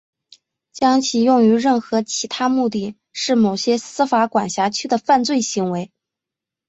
[0.73, 5.91] 将其用于任何其他目的是某些司法管辖区的犯罪行为。